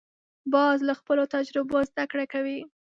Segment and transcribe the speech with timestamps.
[0.53, 2.59] باز له خپلو تجربو زده کړه کوي